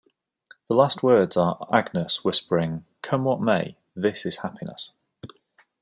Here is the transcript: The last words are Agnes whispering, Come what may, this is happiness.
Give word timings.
The 0.67 0.73
last 0.73 1.03
words 1.03 1.37
are 1.37 1.59
Agnes 1.71 2.23
whispering, 2.23 2.85
Come 3.03 3.23
what 3.23 3.39
may, 3.39 3.77
this 3.95 4.25
is 4.25 4.37
happiness. 4.37 4.93